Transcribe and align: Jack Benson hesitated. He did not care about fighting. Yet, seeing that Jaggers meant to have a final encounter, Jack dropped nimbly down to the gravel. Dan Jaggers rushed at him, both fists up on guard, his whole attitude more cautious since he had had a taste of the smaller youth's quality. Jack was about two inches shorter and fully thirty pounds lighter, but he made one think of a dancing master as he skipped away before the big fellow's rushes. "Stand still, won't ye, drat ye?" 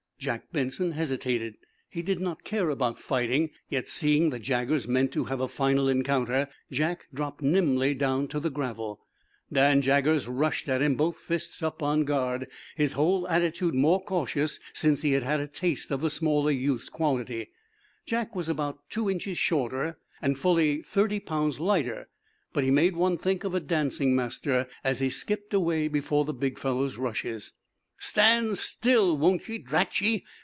Jack 0.21 0.51
Benson 0.51 0.91
hesitated. 0.91 1.55
He 1.89 2.03
did 2.03 2.19
not 2.19 2.43
care 2.43 2.69
about 2.69 2.99
fighting. 2.99 3.49
Yet, 3.69 3.89
seeing 3.89 4.29
that 4.29 4.43
Jaggers 4.43 4.87
meant 4.87 5.11
to 5.13 5.23
have 5.23 5.41
a 5.41 5.47
final 5.47 5.89
encounter, 5.89 6.47
Jack 6.71 7.07
dropped 7.11 7.41
nimbly 7.41 7.95
down 7.95 8.27
to 8.27 8.39
the 8.39 8.51
gravel. 8.51 8.99
Dan 9.51 9.81
Jaggers 9.81 10.27
rushed 10.27 10.69
at 10.69 10.79
him, 10.83 10.93
both 10.93 11.17
fists 11.17 11.63
up 11.63 11.81
on 11.81 12.03
guard, 12.05 12.47
his 12.75 12.91
whole 12.93 13.27
attitude 13.29 13.73
more 13.73 13.99
cautious 13.99 14.59
since 14.73 15.01
he 15.01 15.13
had 15.13 15.23
had 15.23 15.39
a 15.39 15.47
taste 15.47 15.89
of 15.89 16.01
the 16.01 16.11
smaller 16.11 16.51
youth's 16.51 16.89
quality. 16.89 17.49
Jack 18.05 18.35
was 18.35 18.47
about 18.47 18.91
two 18.91 19.09
inches 19.09 19.39
shorter 19.39 19.97
and 20.21 20.37
fully 20.37 20.83
thirty 20.83 21.19
pounds 21.19 21.59
lighter, 21.59 22.09
but 22.53 22.63
he 22.63 22.69
made 22.69 22.95
one 22.95 23.17
think 23.17 23.43
of 23.43 23.55
a 23.55 23.59
dancing 23.59 24.15
master 24.15 24.67
as 24.83 24.99
he 24.99 25.09
skipped 25.09 25.51
away 25.51 25.87
before 25.87 26.25
the 26.25 26.31
big 26.31 26.59
fellow's 26.59 26.97
rushes. 26.97 27.53
"Stand 28.03 28.57
still, 28.57 29.15
won't 29.15 29.47
ye, 29.47 29.59
drat 29.59 30.01
ye?" 30.01 30.23